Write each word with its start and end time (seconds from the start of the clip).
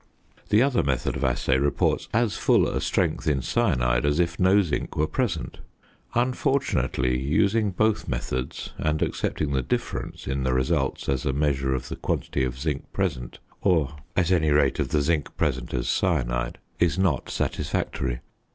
The 0.49 0.63
other 0.63 0.81
method 0.81 1.15
of 1.15 1.23
assay 1.23 1.59
reports 1.59 2.09
as 2.11 2.35
full 2.35 2.67
a 2.67 2.81
strength 2.81 3.27
in 3.27 3.43
cyanide 3.43 4.03
as 4.03 4.19
if 4.19 4.39
no 4.39 4.63
zinc 4.63 4.95
were 4.95 5.05
present. 5.05 5.59
Unfortunately, 6.15 7.19
using 7.19 7.69
both 7.69 8.07
methods 8.07 8.71
and 8.79 9.03
accepting 9.03 9.51
the 9.51 9.61
difference 9.61 10.25
in 10.25 10.41
the 10.41 10.55
results 10.55 11.07
as 11.07 11.23
a 11.23 11.33
measure 11.33 11.75
of 11.75 11.89
the 11.89 11.97
quantity 11.97 12.43
of 12.43 12.59
zinc 12.59 12.91
present, 12.91 13.37
or 13.61 13.95
at 14.15 14.31
any 14.31 14.49
rate 14.49 14.79
of 14.79 14.89
the 14.89 15.01
zinc 15.03 15.37
present 15.37 15.71
as 15.71 15.87
cyanide, 15.87 16.57
is 16.79 16.97
not 16.97 17.29
satisfactory. 17.29 18.21